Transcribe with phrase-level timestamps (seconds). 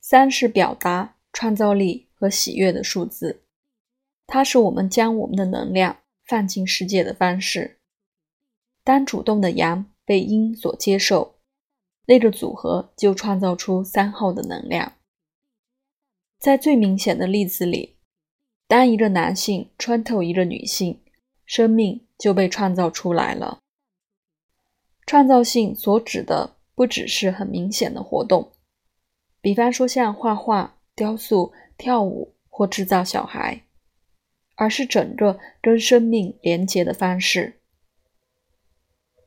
[0.00, 3.42] 三是表达、创造力和喜悦的数字，
[4.26, 7.78] 它是我们将我们的能量放进世界的方式。
[8.82, 11.34] 当主动的阳被阴所接受，
[12.06, 14.94] 那个组合就创造出三号的能量。
[16.38, 17.96] 在最明显的例子里，
[18.66, 21.02] 当一个男性穿透一个女性，
[21.44, 23.58] 生命就被创造出来了。
[25.04, 28.52] 创造性所指的不只是很明显的活动，
[29.40, 33.62] 比方说像画画、雕塑、跳舞或制造小孩，
[34.56, 37.60] 而是整个跟生命连结的方式。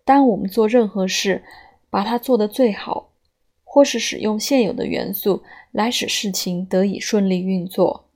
[0.04, 1.44] 当我们做任何事，
[1.90, 3.14] 把它做得最好，
[3.64, 8.10] 或是使用现有的元素来使事情得以顺利运作，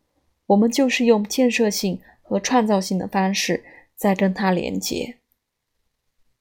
[0.47, 3.63] 我们就是用建设性和创造性的方式
[3.95, 5.17] 在跟它连接。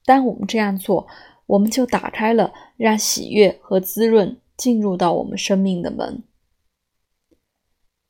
[0.05, 1.07] 当我们这样做，
[1.47, 6.23] 我们就打开了让喜悦和滋润进入到我们生命的门。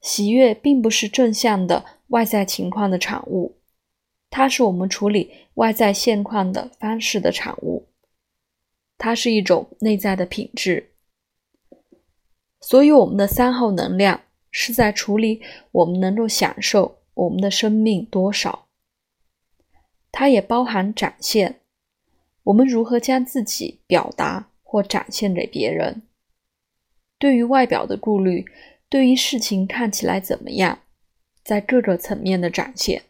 [0.01, 3.57] 喜悦并不是正向的外在情况的产物，
[4.29, 7.89] 它是我们处理外在现况的方式的产物。
[8.99, 10.93] 它是一种内在的品质。
[12.61, 18.67] 所以，我们的三号能量是在处理我们能够享受我们的生命多少。
[20.13, 21.61] 它也包含展现。
[22.45, 26.03] 我们如何将自己表达或展现给别人？
[27.25, 28.45] 对于外表的顾虑，
[28.91, 30.81] 对于事情看起来怎么样，
[31.43, 33.01] 在各个层面的展现。